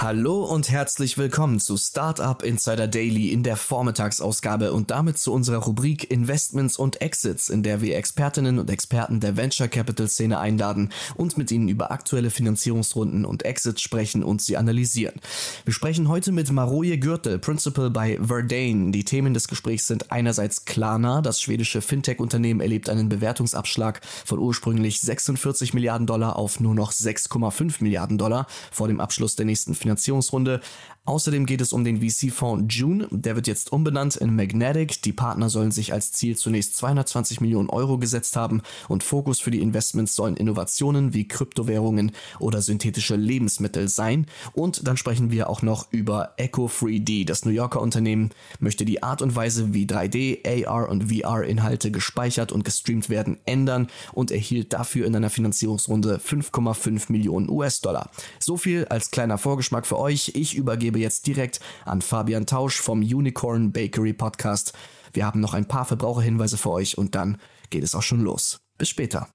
[0.00, 5.58] Hallo und herzlich willkommen zu Startup Insider Daily in der Vormittagsausgabe und damit zu unserer
[5.58, 10.90] Rubrik Investments und Exits, in der wir Expertinnen und Experten der Venture Capital Szene einladen
[11.16, 15.16] und mit ihnen über aktuelle Finanzierungsrunden und Exits sprechen und sie analysieren.
[15.64, 18.92] Wir sprechen heute mit Maroje Gürtel, Principal bei Verdane.
[18.92, 25.00] Die Themen des Gesprächs sind einerseits Klarna, das schwedische Fintech-Unternehmen erlebt einen Bewertungsabschlag von ursprünglich
[25.00, 29.87] 46 Milliarden Dollar auf nur noch 6,5 Milliarden Dollar vor dem Abschluss der nächsten Finanzierungsrunde.
[29.88, 30.60] Finanzierungsrunde.
[31.08, 33.08] Außerdem geht es um den VC-Fonds June.
[33.10, 35.00] Der wird jetzt umbenannt in Magnetic.
[35.00, 39.50] Die Partner sollen sich als Ziel zunächst 220 Millionen Euro gesetzt haben und Fokus für
[39.50, 44.26] die Investments sollen Innovationen wie Kryptowährungen oder synthetische Lebensmittel sein.
[44.52, 47.24] Und dann sprechen wir auch noch über Echo3D.
[47.24, 48.28] Das New Yorker Unternehmen
[48.60, 53.86] möchte die Art und Weise, wie 3D, AR und VR-Inhalte gespeichert und gestreamt werden, ändern
[54.12, 58.10] und erhielt dafür in einer Finanzierungsrunde 5,5 Millionen US-Dollar.
[58.38, 60.32] So viel als kleiner Vorgeschmack für euch.
[60.34, 64.72] Ich übergebe jetzt direkt an Fabian Tausch vom Unicorn Bakery Podcast.
[65.12, 67.38] Wir haben noch ein paar Verbraucherhinweise für euch und dann
[67.70, 68.60] geht es auch schon los.
[68.76, 69.28] Bis später.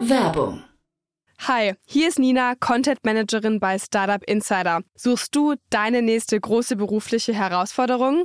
[0.00, 0.62] Werbung.
[1.40, 4.80] Hi, hier ist Nina, Content Managerin bei Startup Insider.
[4.94, 8.24] Suchst du deine nächste große berufliche Herausforderung?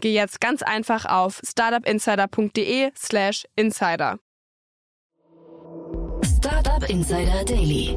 [0.00, 4.18] geh jetzt ganz einfach auf startupinsider.de/slash insider.
[6.24, 7.94] Startup Insider Daily.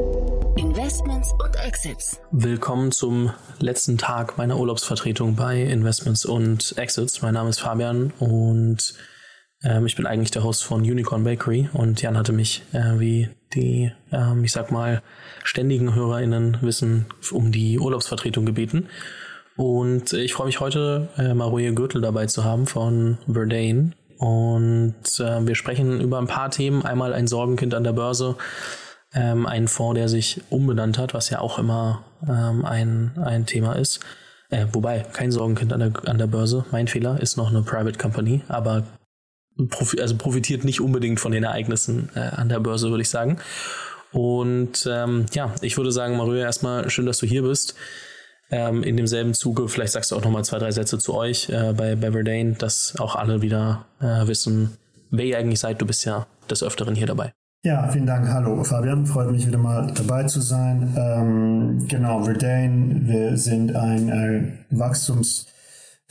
[0.58, 2.20] Investments und Exits.
[2.32, 7.22] Willkommen zum letzten Tag meiner Urlaubsvertretung bei Investments und Exits.
[7.22, 8.94] Mein Name ist Fabian und
[9.64, 13.30] ähm, ich bin eigentlich der Host von Unicorn Bakery und Jan hatte mich, äh, wie
[13.54, 15.02] die, ähm, ich sag mal,
[15.44, 18.90] ständigen HörerInnen wissen, um die Urlaubsvertretung gebeten.
[19.56, 23.92] Und ich freue mich heute, äh, Maroje Gürtel dabei zu haben von Verdane.
[24.18, 26.84] Und äh, wir sprechen über ein paar Themen.
[26.84, 28.36] Einmal ein Sorgenkind an der Börse,
[29.14, 33.74] ähm, ein Fonds, der sich umbenannt hat, was ja auch immer ähm, ein, ein Thema
[33.74, 34.00] ist.
[34.50, 36.66] Äh, wobei, kein Sorgenkind an der, an der Börse.
[36.72, 38.84] Mein Fehler ist noch eine Private Company, aber
[39.70, 43.40] profi also profitiert nicht unbedingt von den Ereignissen äh, an der Börse, würde ich sagen.
[44.12, 47.76] Und ähm, ja, ich würde sagen, Maria, erstmal schön, dass du hier bist.
[48.54, 51.74] Ähm, in demselben Zuge, vielleicht sagst du auch nochmal zwei, drei Sätze zu euch äh,
[51.74, 54.78] bei, bei Verdane, dass auch alle wieder äh, wissen,
[55.10, 55.82] wer ihr eigentlich seid.
[55.82, 57.34] Du bist ja des Öfteren hier dabei.
[57.66, 58.28] Ja, vielen Dank.
[58.28, 60.94] Hallo Fabian, freut mich wieder mal dabei zu sein.
[60.96, 65.48] Ähm, genau, Verdane, wir sind ein äh, Wachstums-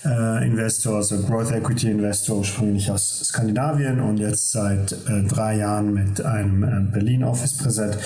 [0.05, 5.95] äh, Investor, also Growth Equity Investor, ursprünglich aus Skandinavien und jetzt seit äh, drei Jahren
[5.95, 7.99] mit einem äh, Berlin Office präsent,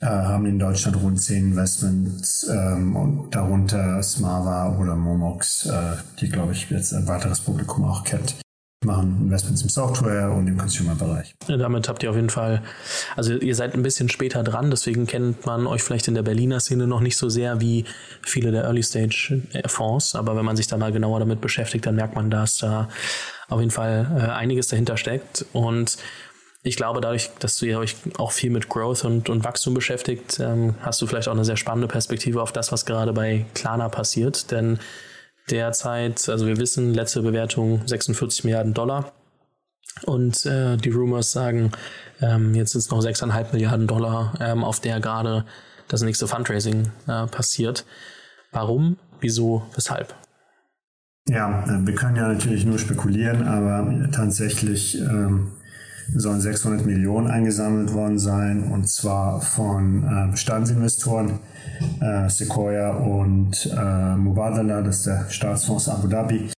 [0.00, 6.28] äh, haben in Deutschland rund zehn Investments ähm, und darunter Smava oder Momox, äh, die
[6.28, 8.36] glaube ich jetzt ein weiteres Publikum auch kennt
[8.84, 11.34] machen Investments im Software und im Consumer-Bereich.
[11.46, 12.62] Damit habt ihr auf jeden Fall,
[13.14, 16.60] also ihr seid ein bisschen später dran, deswegen kennt man euch vielleicht in der Berliner
[16.60, 17.84] Szene noch nicht so sehr wie
[18.22, 22.30] viele der Early-Stage-Fonds, aber wenn man sich da mal genauer damit beschäftigt, dann merkt man,
[22.30, 22.88] dass da
[23.50, 25.98] auf jeden Fall äh, einiges dahinter steckt und
[26.62, 30.74] ich glaube, dadurch, dass ihr euch auch viel mit Growth und, und Wachstum beschäftigt, ähm,
[30.80, 34.50] hast du vielleicht auch eine sehr spannende Perspektive auf das, was gerade bei Klarna passiert,
[34.50, 34.78] denn
[35.50, 39.12] derzeit, also wir wissen, letzte Bewertung 46 Milliarden Dollar.
[40.04, 41.72] Und äh, die Rumors sagen,
[42.20, 45.44] ähm, jetzt sind es noch 6,5 Milliarden Dollar, ähm, auf der gerade
[45.88, 47.84] das nächste Fundraising äh, passiert.
[48.52, 48.98] Warum?
[49.20, 49.66] Wieso?
[49.74, 50.14] Weshalb?
[51.28, 55.52] Ja, äh, wir können ja natürlich nur spekulieren, aber tatsächlich ähm,
[56.16, 61.40] sollen 600 Millionen eingesammelt worden sein und zwar von äh, Bestandsinvestoren,
[62.00, 66.50] äh, Sequoia und äh, Mubadala, das ist der Staatsfonds Abu Dhabi.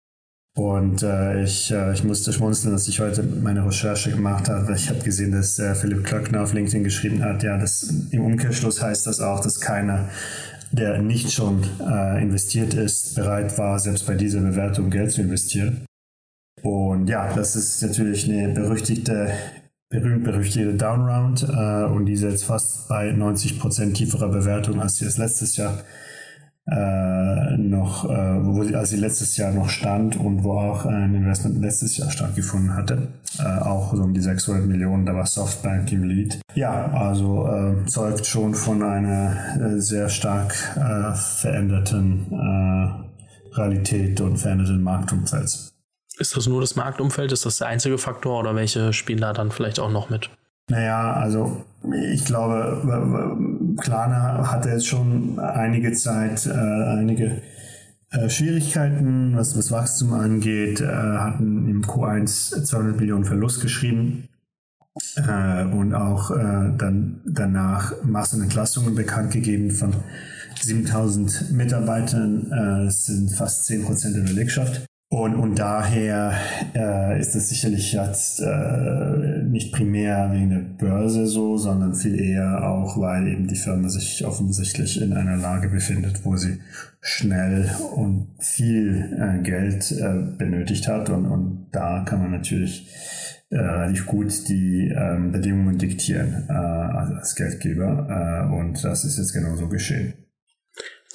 [0.55, 4.75] Und äh, ich, äh, ich musste schmunzeln, dass ich heute meine Recherche gemacht habe.
[4.75, 8.83] Ich habe gesehen, dass äh, Philipp Klöckner auf LinkedIn geschrieben hat, ja, das, im Umkehrschluss
[8.83, 10.11] heißt das auch, dass keine
[10.73, 15.85] der nicht schon äh, investiert ist, bereit war, selbst bei dieser Bewertung Geld zu investieren.
[16.63, 19.31] Und ja, das ist natürlich eine berüchtigte,
[19.89, 25.19] berühmt-berüchtigte Downround äh, und die ist jetzt fast bei 90% tieferer Bewertung, als sie es
[25.19, 25.83] letztes Jahr
[26.71, 31.15] äh, noch, äh, wo sie, als sie letztes Jahr noch stand und wo auch ein
[31.15, 33.09] Investment letztes Jahr stattgefunden hatte.
[33.39, 36.41] Äh, auch so um die 600 Millionen, da war Softbank im Lead.
[36.55, 44.39] Ja, also äh, zeugt schon von einer äh, sehr stark äh, veränderten äh, Realität und
[44.39, 45.72] veränderten Marktumfeld.
[46.19, 47.33] Ist das nur das Marktumfeld?
[47.33, 50.31] Ist das der einzige Faktor oder welche spielen da dann vielleicht auch noch mit?
[50.69, 51.65] Naja, also
[52.13, 52.81] ich glaube,
[53.81, 57.43] Klarna hatte jetzt schon einige Zeit, äh, einige
[58.11, 64.29] äh, Schwierigkeiten, was das Wachstum angeht, äh, hatten im Q1 200 Millionen Verlust geschrieben
[65.17, 69.95] äh, und auch äh, dann danach Massenentlassungen bekannt gegeben von
[70.61, 74.87] 7000 Mitarbeitern, äh, das sind fast 10 Prozent der Belegschaft.
[75.13, 76.33] Und, und daher
[76.75, 82.67] äh, ist es sicherlich jetzt äh, nicht primär wegen der Börse so, sondern viel eher
[82.67, 86.61] auch, weil eben die Firma sich offensichtlich in einer Lage befindet, wo sie
[87.03, 91.11] schnell und viel äh, Geld äh, benötigt hat.
[91.11, 92.89] Und, und da kann man natürlich
[93.51, 98.49] äh, relativ gut die ähm, Bedingungen diktieren äh, als Geldgeber.
[98.49, 100.15] Äh, und das ist jetzt genauso geschehen.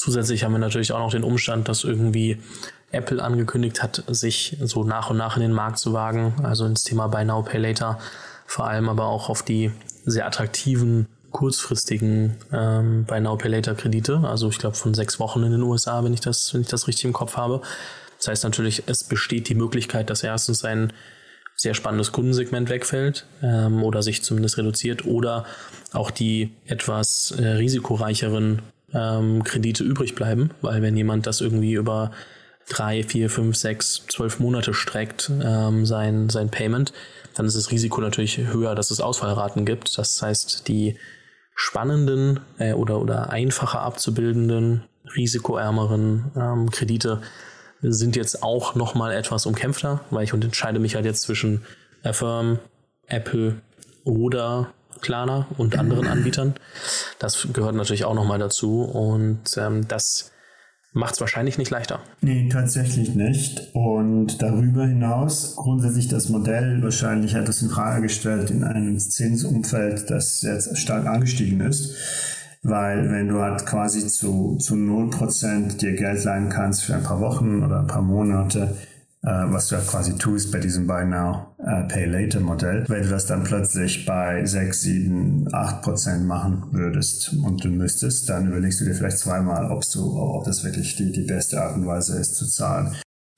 [0.07, 2.37] Zusätzlich haben wir natürlich auch noch den Umstand, dass irgendwie
[2.91, 6.85] Apple angekündigt hat, sich so nach und nach in den Markt zu wagen, also ins
[6.85, 7.99] Thema Buy Now, Pay Later,
[8.45, 9.69] vor allem aber auch auf die
[10.05, 15.43] sehr attraktiven kurzfristigen ähm, Buy Now, Pay Later Kredite, also ich glaube von sechs Wochen
[15.43, 17.59] in den USA, wenn ich das, wenn ich das richtig im Kopf habe.
[18.17, 20.93] Das heißt natürlich, es besteht die Möglichkeit, dass erstens ein
[21.57, 25.45] sehr spannendes Kundensegment wegfällt ähm, oder sich zumindest reduziert oder
[25.91, 28.61] auch die etwas äh, risikoreicheren
[28.97, 32.11] ähm, Kredite übrig bleiben, weil wenn jemand das irgendwie über
[32.67, 36.91] drei, vier, fünf, sechs, zwölf Monate streckt, ähm, sein, sein Payment,
[37.35, 39.97] dann ist das Risiko natürlich höher, dass es Ausfallraten gibt.
[39.97, 40.97] Das heißt, die
[41.55, 44.83] spannenden äh, oder, oder einfacher abzubildenden,
[45.15, 47.21] risikoärmeren ähm, Kredite
[47.81, 51.63] sind jetzt auch nochmal etwas umkämpfter, weil ich entscheide mich halt jetzt zwischen
[52.03, 52.59] Affirm,
[53.07, 53.61] Apple
[54.03, 56.55] oder Klarna und anderen Anbietern.
[57.19, 60.31] Das gehört natürlich auch nochmal dazu und ähm, das
[60.93, 61.99] macht es wahrscheinlich nicht leichter.
[62.21, 63.69] Nee, tatsächlich nicht.
[63.73, 70.09] Und darüber hinaus grundsätzlich das Modell wahrscheinlich hat das in Frage gestellt in einem Zinsumfeld,
[70.09, 71.95] das jetzt stark angestiegen ist.
[72.63, 77.21] Weil wenn du halt quasi zu, zu 0% dir Geld leihen kannst für ein paar
[77.21, 78.75] Wochen oder ein paar Monate,
[79.29, 82.85] was du ja quasi tust bei diesem Buy Now, uh, Pay Later Modell.
[82.87, 88.29] Wenn du das dann plötzlich bei 6, 7, 8 Prozent machen würdest und du müsstest,
[88.29, 91.75] dann überlegst du dir vielleicht zweimal, ob du, ob das wirklich die, die beste Art
[91.75, 92.95] und Weise ist zu zahlen.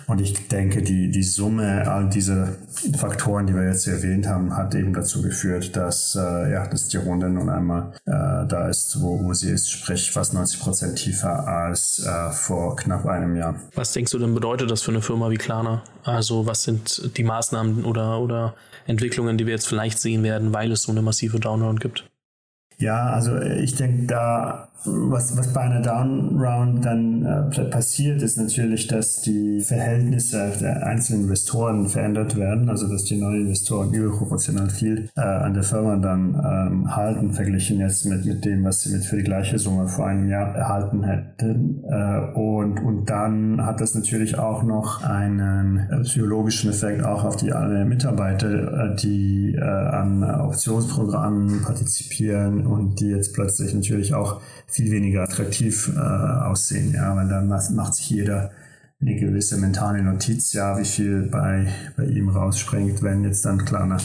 [0.10, 2.56] Und ich denke, die, die Summe all dieser
[2.98, 6.98] Faktoren, die wir jetzt erwähnt haben, hat eben dazu geführt, dass, äh, ja, dass die
[6.98, 11.48] Runde nun einmal äh, da ist, wo, wo sie ist, sprich fast 90 Prozent tiefer
[11.48, 13.56] als äh, vor knapp einem Jahr.
[13.76, 15.84] Was denkst du denn bedeutet das für eine Firma wie Klarna?
[16.04, 18.56] Also was sind die Maßnahmen oder, oder
[18.88, 22.09] Entwicklungen, die wir jetzt vielleicht sehen werden, weil es so eine massive Downround gibt?
[22.80, 28.88] Ja, also ich denke, da was, was bei einer Downround dann äh, passiert, ist natürlich,
[28.88, 35.10] dass die Verhältnisse der einzelnen Investoren verändert werden, also dass die neuen Investoren überproportional viel
[35.18, 39.04] äh, an der Firma dann ähm, halten, verglichen jetzt mit, mit dem, was sie mit
[39.04, 41.84] für die gleiche Summe vor einem Jahr erhalten hätten.
[41.90, 47.36] Äh, und, und dann hat das natürlich auch noch einen äh, psychologischen Effekt auch auf
[47.36, 54.42] die alle Mitarbeiter, äh, die äh, an Optionsprogrammen partizipieren und die jetzt plötzlich natürlich auch
[54.68, 58.52] viel weniger attraktiv äh, aussehen, ja, weil dann macht sich jeder
[59.02, 63.98] eine gewisse mentale Notiz, ja, wie viel bei, bei ihm rausspringt, wenn jetzt dann Klarna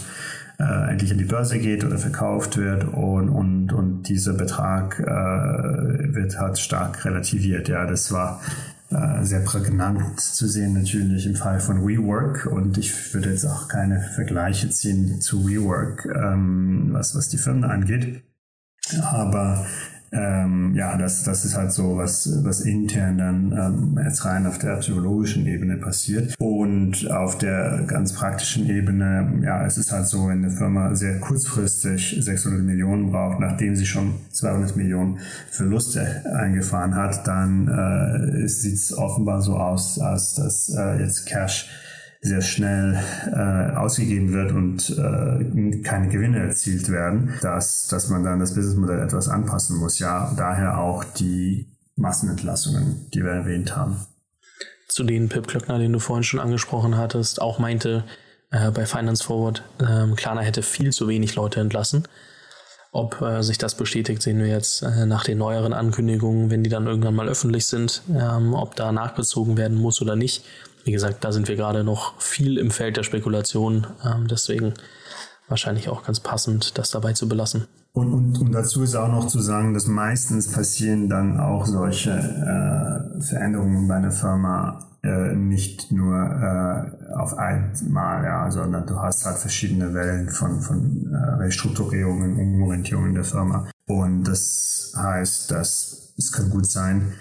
[0.60, 6.14] äh, endlich an die Börse geht oder verkauft wird und, und, und dieser Betrag äh,
[6.14, 7.68] wird halt stark relativiert.
[7.68, 8.40] Ja, das war
[8.90, 13.66] äh, sehr prägnant zu sehen natürlich im Fall von WeWork und ich würde jetzt auch
[13.66, 18.22] keine Vergleiche ziehen zu WeWork, ähm, was, was die Firmen angeht.
[19.02, 19.66] Aber
[20.14, 24.58] ähm, ja, das, das ist halt so, was, was intern dann ähm, jetzt rein auf
[24.58, 26.34] der psychologischen Ebene passiert.
[26.38, 31.18] Und auf der ganz praktischen Ebene, ja, es ist halt so, wenn eine Firma sehr
[31.18, 35.18] kurzfristig 600 Millionen braucht, nachdem sie schon 200 Millionen
[35.50, 41.68] Verluste eingefahren hat, dann äh, sieht es offenbar so aus, als dass äh, jetzt Cash
[42.24, 42.98] sehr schnell
[43.32, 49.02] äh, ausgegeben wird und äh, keine Gewinne erzielt werden, dass, dass man dann das Businessmodell
[49.02, 49.98] etwas anpassen muss.
[49.98, 54.06] Ja, daher auch die Massenentlassungen, die wir erwähnt haben.
[54.88, 58.04] Zu denen Pip Klöckner, den du vorhin schon angesprochen hattest, auch meinte,
[58.50, 62.08] äh, bei Finance Forward, äh, Klarna hätte viel zu wenig Leute entlassen.
[62.90, 66.70] Ob äh, sich das bestätigt, sehen wir jetzt äh, nach den neueren Ankündigungen, wenn die
[66.70, 70.44] dann irgendwann mal öffentlich sind, ähm, ob da nachgezogen werden muss oder nicht.
[70.84, 73.86] Wie gesagt, da sind wir gerade noch viel im Feld der Spekulation.
[74.04, 74.74] Ähm, deswegen
[75.48, 77.66] wahrscheinlich auch ganz passend, das dabei zu belassen.
[77.92, 82.10] Und, und, und dazu ist auch noch zu sagen, dass meistens passieren dann auch solche
[82.10, 89.24] äh, Veränderungen bei einer Firma äh, nicht nur äh, auf einmal, ja, sondern du hast
[89.26, 93.68] halt verschiedene Wellen von, von äh, Restrukturierungen, Umorientierungen der Firma.
[93.86, 97.12] Und das heißt, dass es kann gut sein,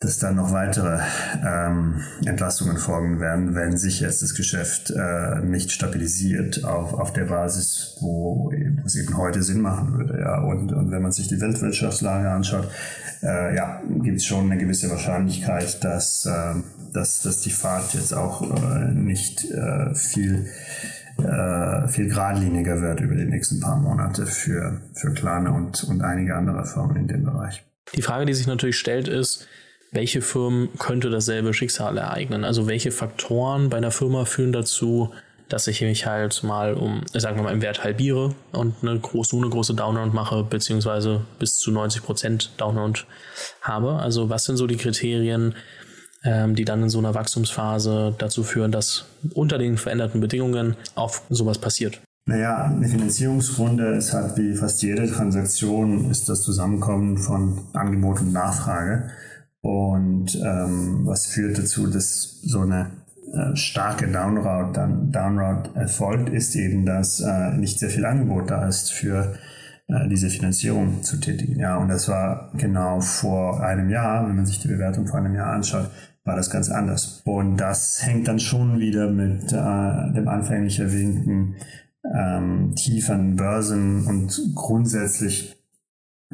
[0.00, 1.00] dass dann noch weitere
[1.42, 7.24] ähm, Entlastungen folgen werden, wenn sich jetzt das Geschäft äh, nicht stabilisiert auf, auf der
[7.24, 8.52] Basis, wo
[8.84, 10.20] es eben heute Sinn machen würde.
[10.20, 10.42] Ja.
[10.42, 12.68] Und, und wenn man sich die Weltwirtschaftslage anschaut,
[13.22, 16.54] äh, ja, gibt es schon eine gewisse Wahrscheinlichkeit, dass, äh,
[16.92, 20.46] dass, dass die Fahrt jetzt auch äh, nicht äh, viel
[21.18, 26.34] äh, viel geradliniger wird über die nächsten paar Monate für, für Klane und, und einige
[26.34, 27.64] andere Firmen in dem Bereich.
[27.94, 29.46] Die Frage, die sich natürlich stellt, ist,
[29.96, 32.44] welche Firmen könnte dasselbe Schicksal ereignen?
[32.44, 35.10] Also welche Faktoren bei einer Firma führen dazu,
[35.48, 39.36] dass ich mich halt mal um, sagen wir mal, im Wert halbiere und eine große,
[39.36, 43.06] eine große Downround mache, beziehungsweise bis zu 90 Prozent Downround
[43.62, 43.94] habe.
[43.94, 45.54] Also was sind so die Kriterien,
[46.24, 51.14] ähm, die dann in so einer Wachstumsphase dazu führen, dass unter den veränderten Bedingungen auch
[51.30, 52.00] sowas passiert?
[52.28, 58.32] Naja, eine Finanzierungsrunde ist halt wie fast jede Transaktion ist das Zusammenkommen von Angebot und
[58.32, 59.10] Nachfrage.
[59.66, 62.92] Und ähm, was führt dazu, dass so eine
[63.34, 68.68] äh, starke Downroute dann Downroute erfolgt, ist eben, dass äh, nicht sehr viel Angebot da
[68.68, 69.34] ist für
[69.88, 71.58] äh, diese Finanzierung zu tätigen.
[71.58, 75.34] Ja, und das war genau vor einem Jahr, wenn man sich die Bewertung vor einem
[75.34, 75.90] Jahr anschaut,
[76.22, 77.22] war das ganz anders.
[77.24, 81.56] Und das hängt dann schon wieder mit äh, dem anfänglich erwähnten
[82.14, 85.55] ähm, tieferen Börsen und grundsätzlich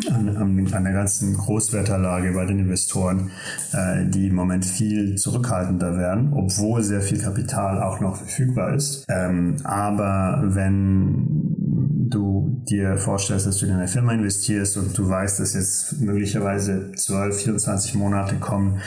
[0.08, 3.30] an, an, an der ganzen Großwetterlage bei den Investoren,
[3.72, 9.04] äh, die im Moment viel zurückhaltender werden, obwohl sehr viel Kapital auch noch verfügbar ist.
[9.10, 15.40] Ähm, aber wenn du dir vorstellst, dass du in eine Firma investierst und du weißt,
[15.40, 18.80] dass jetzt möglicherweise 12, 24 Monate kommen,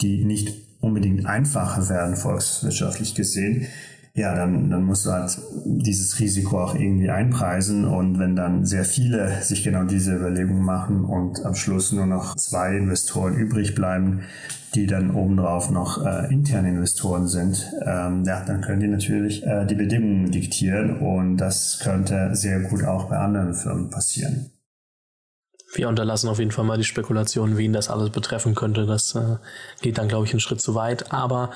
[0.00, 3.66] die nicht unbedingt einfacher werden, volkswirtschaftlich gesehen,
[4.14, 7.86] ja, dann, dann musst du halt dieses Risiko auch irgendwie einpreisen.
[7.86, 12.36] Und wenn dann sehr viele sich genau diese Überlegung machen und am Schluss nur noch
[12.36, 14.20] zwei Investoren übrig bleiben,
[14.74, 19.66] die dann obendrauf noch äh, interne Investoren sind, ähm, ja, dann können die natürlich äh,
[19.66, 24.50] die Bedingungen diktieren und das könnte sehr gut auch bei anderen Firmen passieren.
[25.74, 28.84] Wir unterlassen auf jeden Fall mal die Spekulation, wen das alles betreffen könnte.
[28.84, 29.36] Das äh,
[29.80, 31.12] geht dann, glaube ich, einen Schritt zu weit.
[31.12, 31.50] Aber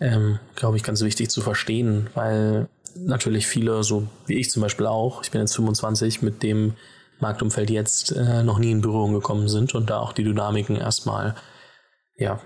[0.00, 4.86] ähm, glaube ich, ganz wichtig zu verstehen, weil natürlich viele, so wie ich zum Beispiel
[4.86, 6.74] auch, ich bin jetzt 25, mit dem
[7.20, 11.34] Marktumfeld jetzt äh, noch nie in Berührung gekommen sind und da auch die Dynamiken erstmal,
[12.20, 12.38] ja,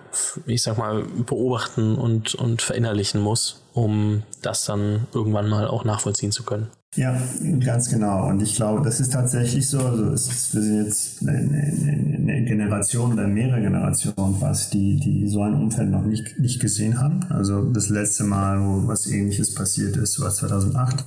[0.47, 6.31] ich sag mal, beobachten und, und verinnerlichen muss, um das dann irgendwann mal auch nachvollziehen
[6.31, 6.69] zu können.
[6.95, 7.21] Ja,
[7.59, 8.29] ganz genau.
[8.29, 9.81] Und ich glaube, das ist tatsächlich so.
[9.81, 15.27] Also es ist, wir sind jetzt eine, eine, Generation oder mehrere Generationen fast, die, die
[15.27, 17.25] so ein Umfeld noch nicht, nicht gesehen haben.
[17.31, 21.05] Also das letzte Mal, wo was ähnliches passiert ist, war 2008.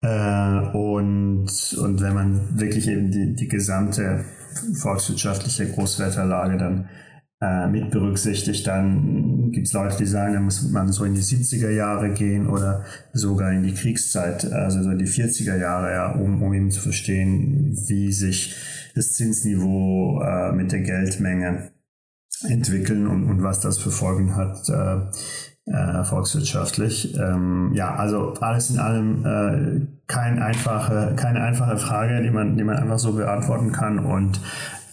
[0.00, 4.24] Äh, und, und wenn man wirklich eben die, die gesamte
[4.72, 6.88] volkswirtschaftliche Großwetterlage dann
[7.42, 8.66] äh, mit berücksichtigt.
[8.66, 12.46] Dann gibt es Leute, die sagen, da muss man so in die 70er Jahre gehen
[12.46, 16.70] oder sogar in die Kriegszeit, also so in die 40er Jahre, ja, um, um eben
[16.70, 18.54] zu verstehen, wie sich
[18.94, 21.72] das Zinsniveau äh, mit der Geldmenge
[22.48, 24.68] entwickeln und, und was das für Folgen hat.
[24.68, 25.00] Äh,
[25.64, 27.16] äh, volkswirtschaftlich.
[27.16, 32.64] Ähm, ja, also alles in allem äh, kein einfache, keine einfache Frage, die man, die
[32.64, 34.40] man einfach so beantworten kann und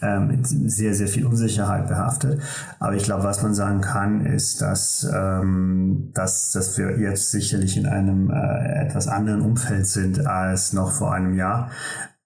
[0.01, 2.41] äh, mit sehr, sehr viel Unsicherheit behaftet.
[2.79, 7.77] Aber ich glaube, was man sagen kann, ist, dass, ähm, dass, dass wir jetzt sicherlich
[7.77, 11.72] in einem äh, etwas anderen Umfeld sind als noch vor einem Jahr.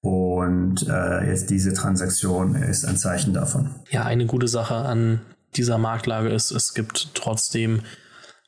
[0.02, 3.70] Und äh, jetzt diese Transaktion ist ein Zeichen davon.
[3.90, 5.22] Ja, eine gute Sache an
[5.56, 7.82] dieser Marktlage ist, es gibt trotzdem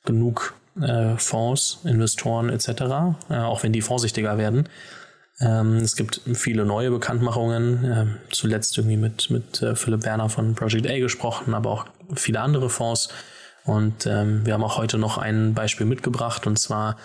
[0.03, 2.69] genug äh, Fonds, Investoren etc.,
[3.29, 4.67] äh, auch wenn die vorsichtiger werden,
[5.41, 10.55] ähm, es gibt viele neue Bekanntmachungen, äh, zuletzt irgendwie mit, mit äh, Philipp Werner von
[10.55, 13.09] Project A gesprochen, aber auch viele andere Fonds.
[13.65, 16.97] Und ähm, wir haben auch heute noch ein Beispiel mitgebracht, und zwar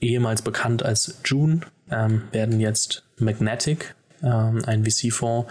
[0.00, 1.60] ehemals bekannt als June,
[1.90, 5.50] ähm, werden jetzt Magnetic, ähm, ein VC-Fonds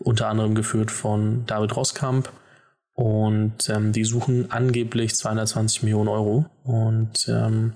[0.00, 2.30] unter anderem geführt von David Roskamp.
[2.94, 6.46] Und ähm, die suchen angeblich 220 Millionen Euro.
[6.64, 7.74] Und ähm,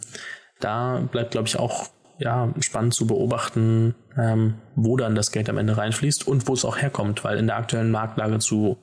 [0.60, 5.58] da bleibt, glaube ich, auch ja, spannend zu beobachten, ähm, wo dann das Geld am
[5.58, 8.78] Ende reinfließt und wo es auch herkommt, weil in der aktuellen Marktlage zu,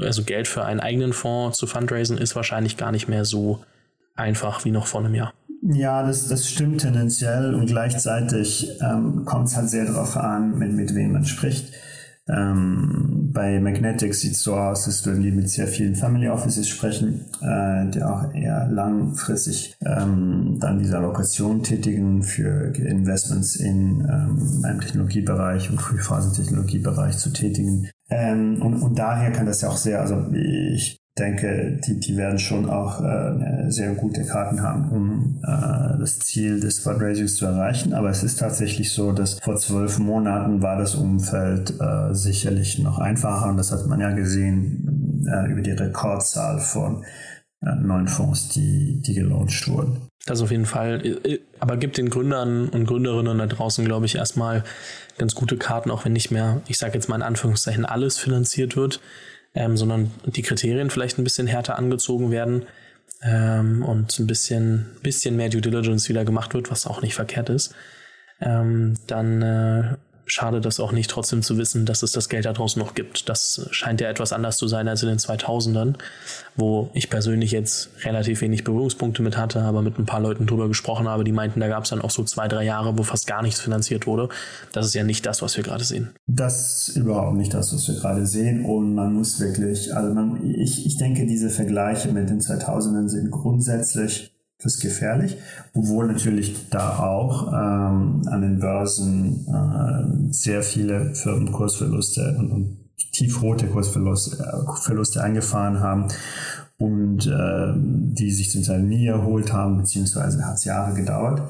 [0.00, 3.60] also Geld für einen eigenen Fonds zu fundraisen, ist wahrscheinlich gar nicht mehr so
[4.16, 5.32] einfach wie noch vor einem Jahr.
[5.62, 10.72] Ja, das, das stimmt tendenziell und gleichzeitig ähm, kommt es halt sehr darauf an, mit,
[10.72, 11.72] mit wem man spricht.
[12.28, 17.26] Ähm, bei Magnetics sieht es so aus, dass die mit sehr vielen Family Offices sprechen,
[17.40, 24.80] äh, die auch eher langfristig ähm, dann diese Allokation tätigen für Investments in ähm, einem
[24.80, 27.88] Technologiebereich und Frühphasentechnologiebereich zu tätigen.
[28.10, 32.38] Ähm, und, und daher kann das ja auch sehr, also ich denke, die, die werden
[32.38, 37.94] schon auch äh, sehr gute Karten haben, um äh, das Ziel des Fundraisings zu erreichen.
[37.94, 42.98] Aber es ist tatsächlich so, dass vor zwölf Monaten war das Umfeld äh, sicherlich noch
[42.98, 47.04] einfacher und das hat man ja gesehen äh, über die Rekordzahl von
[47.62, 50.08] äh, neuen Fonds, die, die gelauncht wurden.
[50.26, 51.18] Das auf jeden Fall.
[51.58, 54.62] Aber gibt den Gründern und Gründerinnen da draußen, glaube ich, erstmal
[55.16, 58.76] ganz gute Karten, auch wenn nicht mehr, ich sage jetzt mal in Anführungszeichen, alles finanziert
[58.76, 59.00] wird
[59.58, 62.62] ähm, sondern die Kriterien vielleicht ein bisschen härter angezogen werden
[63.22, 67.48] ähm, und ein bisschen, bisschen mehr Due Diligence wieder gemacht wird, was auch nicht verkehrt
[67.48, 67.74] ist,
[68.40, 69.96] ähm, dann äh,
[70.28, 73.28] schade das auch nicht, trotzdem zu wissen, dass es das Geld da draußen noch gibt.
[73.28, 75.94] Das scheint ja etwas anders zu sein als in den 2000ern,
[76.56, 80.68] wo ich persönlich jetzt relativ wenig Berührungspunkte mit hatte, aber mit ein paar Leuten drüber
[80.68, 83.26] gesprochen habe, die meinten, da gab es dann auch so zwei, drei Jahre, wo fast
[83.26, 84.28] gar nichts finanziert wurde.
[84.72, 86.10] Das ist ja nicht das, was wir gerade sehen.
[86.26, 90.44] Das ist überhaupt nicht das, was wir gerade sehen und man muss wirklich, also man,
[90.44, 95.36] ich, ich denke, diese Vergleiche mit den 2000ern sind grundsätzlich das ist gefährlich,
[95.72, 102.78] obwohl natürlich da auch ähm, an den Börsen äh, sehr viele Firmen Kursverluste und, und
[103.12, 106.08] tiefrote Kursverluste äh, eingefahren haben
[106.76, 111.42] und äh, die sich zum Teil nie erholt haben, beziehungsweise hat es Jahre gedauert.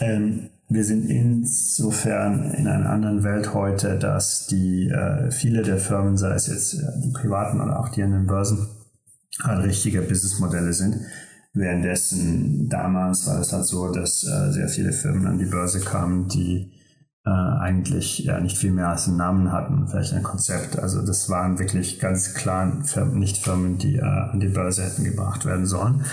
[0.00, 6.16] Ähm, wir sind insofern in einer anderen Welt heute, dass die äh, viele der Firmen,
[6.16, 8.66] sei es jetzt äh, die privaten oder auch die an den Börsen,
[9.42, 10.96] halt richtige Businessmodelle sind,
[11.58, 16.28] Währenddessen damals war es halt so, dass äh, sehr viele Firmen an die Börse kamen,
[16.28, 16.70] die
[17.26, 20.78] äh, eigentlich ja nicht viel mehr als einen Namen hatten, vielleicht ein Konzept.
[20.78, 25.02] Also das waren wirklich ganz klar Firmen, nicht Firmen, die äh, an die Börse hätten
[25.02, 26.04] gebracht werden sollen.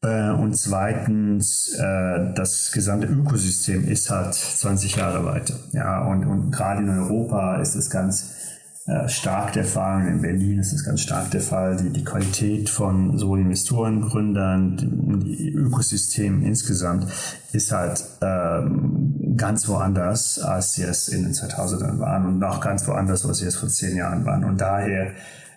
[0.00, 5.54] Äh, und zweitens, äh, das gesamte Ökosystem ist halt 20 Jahre weiter.
[5.72, 8.43] Ja, und, und gerade in Europa ist es ganz
[8.86, 10.06] äh, stark der Fall.
[10.06, 11.76] In Berlin ist das ganz stark der Fall.
[11.76, 17.06] Die, die Qualität von so Investoren, Gründern, die Ökosystem insgesamt
[17.52, 22.86] ist halt ähm, ganz woanders, als sie es in den 2000ern waren und auch ganz
[22.86, 24.44] woanders, als sie es vor zehn Jahren waren.
[24.44, 25.12] Und daher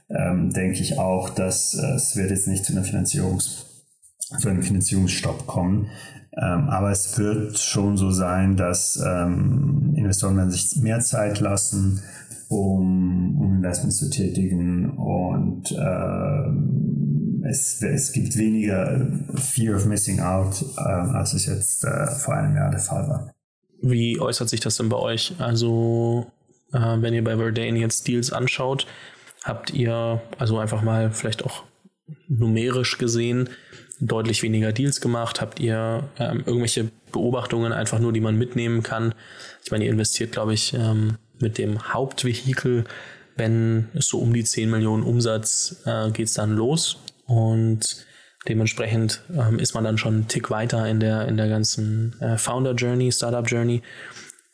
[0.10, 3.67] ähm, denke ich auch, dass äh, es wird jetzt nicht zu einer Finanzierungs
[4.40, 5.90] zu einem Finanzierungsstopp kommen.
[6.34, 12.02] Ähm, aber es wird schon so sein, dass ähm, Investoren werden sich mehr Zeit lassen,
[12.50, 20.64] um, um Investments zu tätigen und äh, es, es gibt weniger Fear of Missing Out,
[20.78, 23.34] äh, als es jetzt äh, vor einem Jahr der Fall war.
[23.82, 25.36] Wie äußert sich das denn bei euch?
[25.40, 26.28] Also,
[26.74, 28.86] äh, wenn ihr bei Verdane jetzt Deals anschaut,
[29.44, 31.64] habt ihr also einfach mal vielleicht auch
[32.28, 33.50] numerisch gesehen
[34.00, 35.42] deutlich weniger Deals gemacht?
[35.42, 39.14] Habt ihr ähm, irgendwelche Beobachtungen einfach nur, die man mitnehmen kann?
[39.64, 42.86] Ich meine, ihr investiert, glaube ich, ähm, mit dem Hauptvehikel,
[43.36, 48.06] wenn es so um die 10 Millionen Umsatz äh, geht es dann los und
[48.48, 52.38] dementsprechend ähm, ist man dann schon einen Tick weiter in der, in der ganzen äh,
[52.38, 53.82] Founder Journey, Startup Journey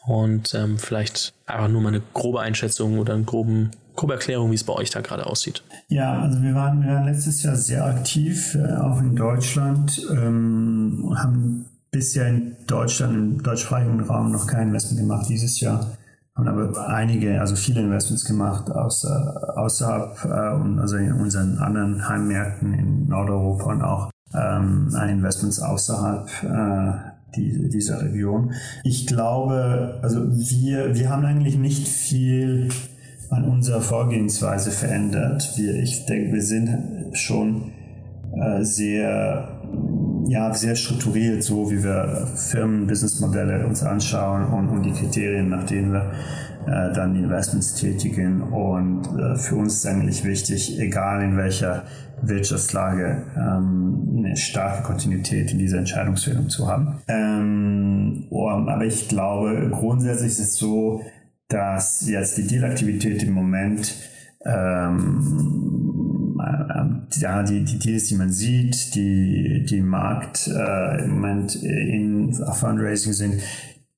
[0.05, 4.55] und ähm, vielleicht einfach nur mal eine grobe Einschätzung oder eine groben, grobe Erklärung, wie
[4.55, 5.63] es bei euch da gerade aussieht.
[5.87, 11.13] Ja, also wir waren, wir waren letztes Jahr sehr aktiv, äh, auch in Deutschland, ähm,
[11.15, 15.27] haben bisher in Deutschland, im deutschsprachigen Raum noch kein Investment gemacht.
[15.29, 15.95] Dieses Jahr
[16.35, 22.73] haben aber einige, also viele Investments gemacht außer, außerhalb äh, also in unseren anderen Heimmärkten
[22.73, 28.53] in Nordeuropa und auch ähm, Investments außerhalb äh, die, dieser Region.
[28.83, 32.69] Ich glaube, also wir, wir haben eigentlich nicht viel
[33.29, 35.53] an unserer Vorgehensweise verändert.
[35.57, 36.69] Wir, ich denke, wir sind
[37.13, 37.71] schon
[38.35, 39.61] äh, sehr
[40.27, 45.65] ja, sehr strukturiert, so wie wir Firmen, Businessmodelle uns anschauen und, und die Kriterien, nach
[45.65, 46.11] denen wir
[46.65, 48.41] äh, dann die Investments tätigen.
[48.41, 51.83] Und äh, für uns ist eigentlich wichtig, egal in welcher
[52.21, 56.99] Wirtschaftslage, ähm, eine starke Kontinuität in dieser Entscheidungsfindung zu haben.
[57.07, 61.01] Ähm, aber ich glaube, grundsätzlich ist es so,
[61.53, 63.95] dass jetzt die Dealaktivität im Moment
[64.45, 71.11] ähm, äh, ja, die, die Deals, die man sieht, die, die im Markt äh, im
[71.11, 73.41] Moment in Fundraising sind,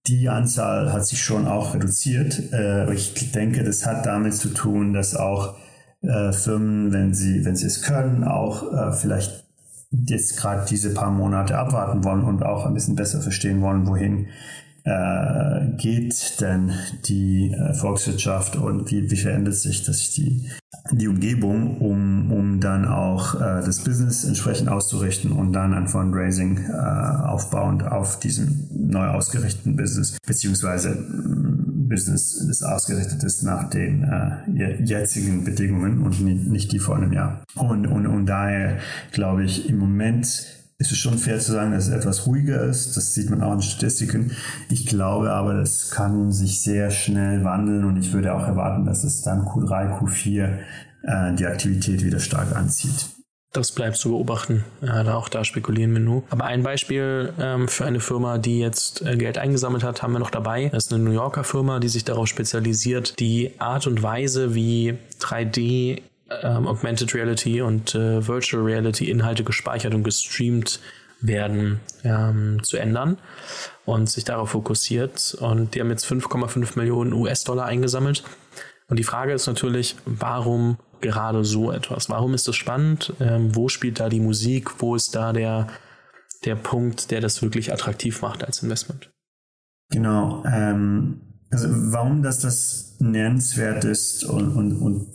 [0.08, 2.52] die Anzahl hat sich schon auch reduziert.
[2.52, 5.56] Äh, ich denke, das hat damit zu tun, dass auch
[6.02, 9.46] äh, Firmen, wenn sie, wenn sie es können, auch äh, vielleicht
[9.91, 14.28] jetzt gerade diese paar Monate abwarten wollen und auch ein bisschen besser verstehen wollen, wohin
[14.86, 16.71] äh, geht denn
[17.06, 20.48] die äh, Volkswirtschaft und wie, wie verändert sich das die,
[20.91, 26.69] die Umgebung, um, um dann auch äh, das Business entsprechend auszurichten und dann ein Fundraising
[26.69, 34.04] äh, aufbauend auf diesem neu ausgerichteten Business, beziehungsweise mm, Business, das ausgerichtet ist nach den
[34.04, 37.43] äh, jetzigen Bedingungen und nicht, die vor einem Jahr.
[37.56, 38.78] Und, und, und daher
[39.12, 42.97] glaube ich im Moment ist es schon fair zu sagen, dass es etwas ruhiger ist.
[42.97, 44.31] Das sieht man auch in Statistiken.
[44.69, 49.03] Ich glaube aber, das kann sich sehr schnell wandeln und ich würde auch erwarten, dass
[49.03, 50.57] es dann Q3, Q4
[51.03, 53.09] äh, die Aktivität wieder stark anzieht.
[53.53, 54.65] Das bleibt zu beobachten.
[54.81, 56.23] Ja, auch da spekulieren wir nur.
[56.29, 60.19] Aber ein Beispiel ähm, für eine Firma, die jetzt äh, Geld eingesammelt hat, haben wir
[60.19, 60.67] noch dabei.
[60.73, 64.97] Das ist eine New Yorker Firma, die sich darauf spezialisiert, die Art und Weise, wie
[65.21, 66.01] 3D
[66.41, 70.79] ähm, Augmented Reality und äh, Virtual Reality Inhalte gespeichert und gestreamt
[71.21, 73.17] werden, ähm, zu ändern
[73.85, 75.35] und sich darauf fokussiert.
[75.39, 78.23] Und die haben jetzt 5,5 Millionen US-Dollar eingesammelt.
[78.88, 82.09] Und die Frage ist natürlich, warum gerade so etwas?
[82.09, 83.13] Warum ist das spannend?
[83.19, 84.81] Ähm, wo spielt da die Musik?
[84.81, 85.67] Wo ist da der,
[86.43, 89.11] der Punkt, der das wirklich attraktiv macht als Investment?
[89.89, 90.43] Genau.
[90.45, 95.07] Ähm, also warum das das nennenswert ist und, und, und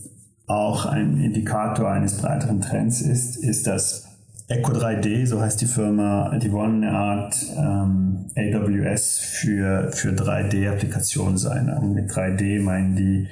[0.50, 4.08] auch ein Indikator eines breiteren Trends ist, ist dass
[4.48, 11.38] Echo 3D, so heißt die Firma, die wollen eine Art ähm, AWS für, für 3D-Applikationen
[11.38, 11.70] sein.
[11.70, 13.28] Und mit 3D meinen die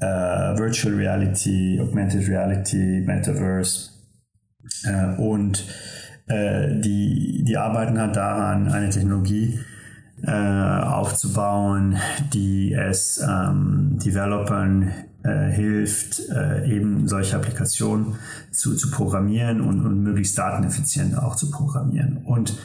[0.00, 3.90] äh, Virtual Reality, Augmented Reality, Metaverse
[4.84, 5.66] äh, und
[6.28, 9.58] äh, die, die arbeiten halt daran, eine Technologie
[10.22, 11.98] äh, aufzubauen,
[12.32, 14.92] die es ähm, Developern
[15.24, 18.16] äh, hilft, äh, eben solche Applikationen
[18.52, 22.18] zu, zu programmieren und, und möglichst dateneffizient auch zu programmieren.
[22.24, 22.58] Und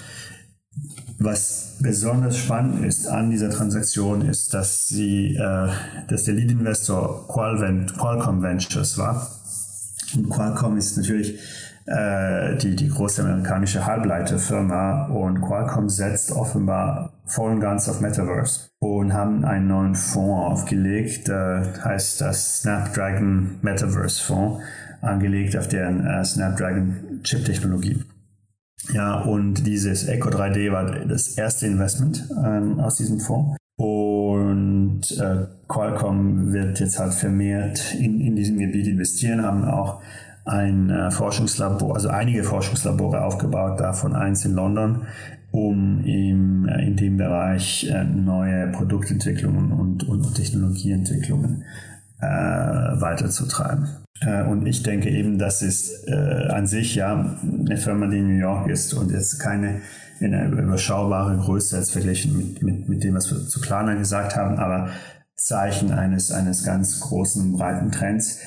[1.17, 5.69] was besonders spannend ist an dieser Transaktion ist, dass sie, äh,
[6.07, 9.38] dass der Lead-Investor Qualcomm Ventures war.
[10.15, 11.39] Und Qualcomm ist natürlich
[11.85, 18.69] äh, die, die große amerikanische Halbleiterfirma und Qualcomm setzt offenbar voll und ganz auf Metaverse
[18.79, 24.63] und haben einen neuen Fonds aufgelegt, äh, heißt das Snapdragon Metaverse Fonds,
[25.01, 28.03] angelegt auf deren äh, Snapdragon Chip-Technologie.
[28.93, 33.57] Ja, und dieses Echo 3D war das erste Investment ähm, aus diesem Fonds.
[34.99, 40.01] Und äh, Qualcomm wird jetzt halt vermehrt in, in diesem Gebiet investieren, haben auch
[40.43, 45.03] ein äh, Forschungslabor, also einige Forschungslabore aufgebaut, davon eins in London,
[45.51, 51.63] um im, äh, in dem Bereich äh, neue Produktentwicklungen und, und Technologieentwicklungen
[52.19, 53.87] äh, weiterzutreiben.
[54.19, 58.27] Äh, und ich denke eben, das ist äh, an sich ja eine Firma, die in
[58.27, 59.79] New York ist und jetzt keine
[60.19, 64.35] in eine überschaubare Größe als verglichen mit, mit, mit dem, was wir zu Planer gesagt
[64.35, 64.89] haben, aber
[65.35, 68.39] Zeichen eines, eines ganz großen, breiten Trends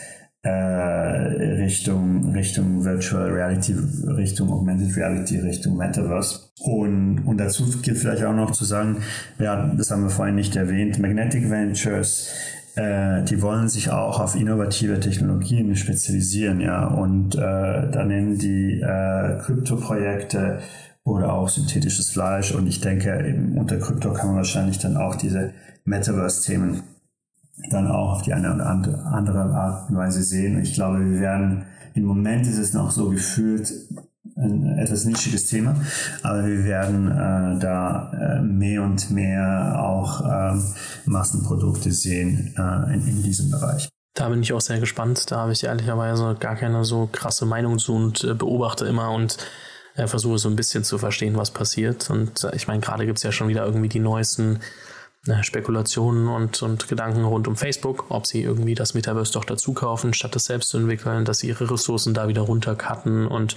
[0.43, 3.77] äh, Richtung, Richtung Virtual Reality,
[4.09, 6.51] Richtung Augmented Reality, Richtung Metaverse.
[6.61, 8.99] Und, und dazu gilt vielleicht auch noch zu sagen,
[9.39, 12.29] ja, das haben wir vorhin nicht erwähnt, Magnetic Ventures,
[12.75, 18.81] äh, die wollen sich auch auf innovative Technologien spezialisieren, ja, und äh, da nennen die
[18.81, 20.59] äh, Krypto-Projekte
[21.05, 25.53] oder auch synthetisches Fleisch und ich denke, unter Krypto kann man wahrscheinlich dann auch diese
[25.85, 26.83] Metaverse-Themen
[27.71, 30.61] dann auch auf die eine oder andere Art und Weise sehen.
[30.62, 33.73] Ich glaube, wir werden, im Moment ist es noch so gefühlt
[34.37, 35.75] ein etwas nischiges Thema,
[36.23, 40.65] aber wir werden äh, da äh, mehr und mehr auch ähm,
[41.05, 43.88] Massenprodukte sehen äh, in, in, diesem Bereich.
[44.15, 45.31] Da bin ich auch sehr gespannt.
[45.31, 49.37] Da habe ich ehrlicherweise gar keine so krasse Meinung zu und äh, beobachte immer und
[49.97, 52.11] äh, versuche so ein bisschen zu verstehen, was passiert.
[52.11, 54.61] Und äh, ich meine, gerade gibt es ja schon wieder irgendwie die neuesten
[55.27, 59.73] äh, Spekulationen und, und Gedanken rund um Facebook, ob sie irgendwie das Metaverse doch dazu
[59.73, 63.55] kaufen, statt es selbst zu entwickeln, dass sie ihre Ressourcen da wieder runtercutten und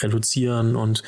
[0.00, 1.02] reduzieren und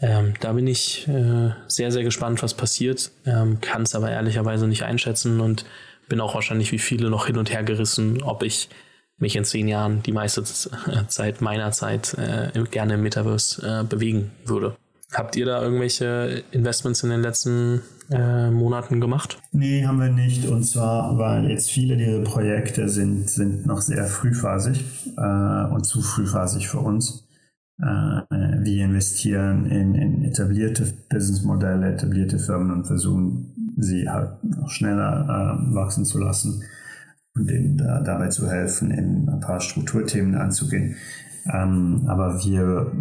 [0.00, 4.68] ähm, da bin ich äh, sehr, sehr gespannt, was passiert, ähm, kann es aber ehrlicherweise
[4.68, 5.64] nicht einschätzen und
[6.08, 8.68] bin auch wahrscheinlich wie viele noch hin und her gerissen, ob ich
[9.18, 14.30] mich in zehn Jahren die meiste Zeit meiner Zeit äh, gerne im Metaverse äh, bewegen
[14.44, 14.76] würde.
[15.12, 19.38] Habt ihr da irgendwelche Investments in den letzten äh, Monaten gemacht?
[19.52, 20.46] Nee, haben wir nicht.
[20.46, 24.84] Und zwar, weil jetzt viele dieser Projekte sind, sind noch sehr frühphasig
[25.16, 27.26] äh, und zu frühphasig für uns.
[27.80, 27.84] Äh,
[28.60, 35.74] wir investieren in, in etablierte Businessmodelle, etablierte Firmen und versuchen, sie halt noch schneller äh,
[35.74, 36.62] wachsen zu lassen
[37.38, 40.96] und ihnen da, dabei zu helfen, in ein paar Strukturthemen anzugehen.
[41.50, 42.92] Ähm, aber wir,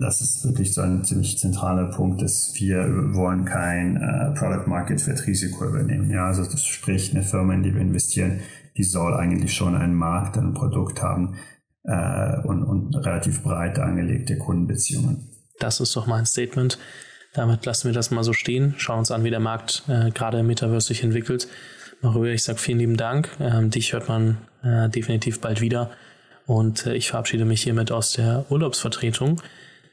[0.00, 5.00] das ist wirklich so ein ziemlich zentraler Punkt, dass wir wollen kein äh, Product Market
[5.00, 6.10] Fit Risiko übernehmen.
[6.10, 8.40] Ja, also das spricht eine Firma, in die wir investieren,
[8.76, 11.36] die soll eigentlich schon einen Markt, ein Produkt haben
[11.84, 15.28] äh, und, und relativ breit angelegte Kundenbeziehungen.
[15.58, 16.78] Das ist doch mal ein Statement.
[17.34, 18.74] Damit lassen wir das mal so stehen.
[18.78, 21.48] Schauen uns an, wie der Markt äh, gerade im Metaverse sich entwickelt.
[22.00, 23.28] Mario, ich sage vielen lieben Dank.
[23.40, 25.90] Ähm, dich hört man äh, definitiv bald wieder.
[26.46, 29.40] Und äh, ich verabschiede mich hiermit aus der Urlaubsvertretung.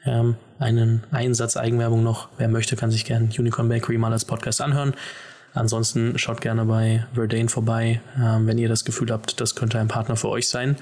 [0.05, 2.29] Ähm, einen Einsatz Eigenwerbung noch.
[2.37, 4.93] Wer möchte, kann sich gerne Unicorn Bakery mal als Podcast anhören.
[5.53, 9.87] Ansonsten schaut gerne bei Verdane vorbei, ähm, wenn ihr das Gefühl habt, das könnte ein
[9.87, 10.77] Partner für euch sein.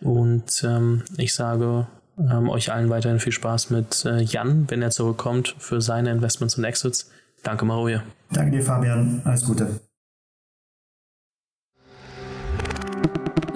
[0.00, 1.86] Und ähm, ich sage
[2.18, 6.56] ähm, euch allen weiterhin viel Spaß mit äh, Jan, wenn er zurückkommt für seine Investments
[6.56, 7.10] und Exits.
[7.42, 8.02] Danke, Maroje.
[8.32, 9.20] Danke dir, Fabian.
[9.24, 9.80] Alles Gute.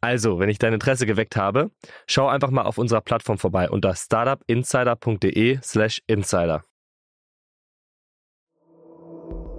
[0.00, 1.70] Also, wenn ich dein Interesse geweckt habe,
[2.06, 6.62] schau einfach mal auf unserer Plattform vorbei unter startupinsider.de/slash insider.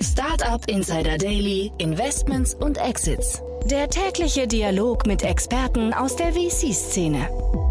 [0.02, 3.41] Startup Insider Daily, Investments und Exits.
[3.65, 7.67] Der tägliche Dialog mit Experten aus der VC-Szene.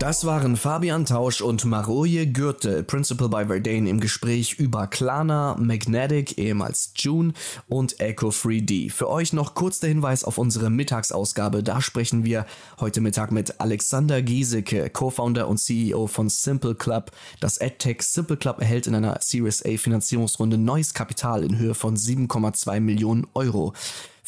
[0.00, 6.38] Das waren Fabian Tausch und Maroje Gürtel, Principal by Verdane, im Gespräch über Klarna, Magnetic,
[6.38, 7.34] ehemals June
[7.68, 8.90] und Echo3D.
[8.90, 11.62] Für euch noch kurz der Hinweis auf unsere Mittagsausgabe.
[11.62, 12.46] Da sprechen wir
[12.80, 17.10] heute Mittag mit Alexander Giesecke, Co-Founder und CEO von Simple Club.
[17.40, 21.98] Das AdTech Simple Club erhält in einer Series A Finanzierungsrunde neues Kapital in Höhe von
[21.98, 23.74] 7,2 Millionen Euro.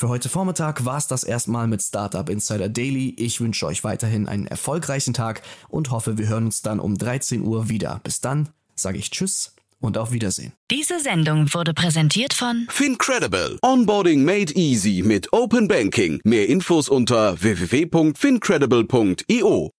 [0.02, 3.14] Für heute Vormittag war es das erstmal mit Startup Insider Daily.
[3.18, 7.40] Ich wünsche euch weiterhin einen erfolgreichen Tag und hoffe, wir hören uns dann um 13
[7.40, 8.00] Uhr wieder.
[8.02, 10.54] Bis dann sage ich Tschüss und auf Wiedersehen.
[10.72, 13.60] Diese Sendung wurde präsentiert von Fincredible.
[13.62, 16.20] Onboarding made easy mit Open Banking.
[16.24, 19.70] Mehr Infos unter www.fincredible.io.